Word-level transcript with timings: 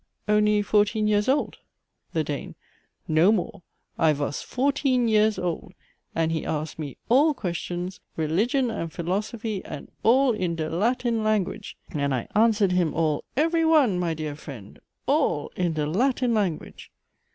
Only 0.27 0.63
fourteen 0.63 1.07
years 1.07 1.29
old? 1.29 1.57
THE 2.11 2.23
DANE. 2.23 2.55
No 3.07 3.31
more. 3.31 3.61
I 3.99 4.13
vas 4.13 4.41
fourteen 4.41 5.07
years 5.07 5.37
old 5.37 5.73
and 6.15 6.31
he 6.31 6.43
asked 6.43 6.79
me 6.79 6.97
all 7.07 7.35
questions, 7.35 7.99
religion 8.17 8.71
and 8.71 8.91
philosophy, 8.91 9.63
and 9.63 9.91
all 10.01 10.31
in 10.31 10.55
dhe 10.55 10.71
Latin 10.71 11.23
language 11.23 11.77
and 11.91 12.15
I 12.15 12.27
answered 12.33 12.71
him 12.71 12.95
all 12.95 13.25
every 13.37 13.63
one, 13.63 13.99
my 13.99 14.15
dear 14.15 14.33
friend! 14.35 14.79
all 15.05 15.51
in 15.55 15.73
dhe 15.75 15.85
Latin 15.87 16.33
language. 16.33 16.91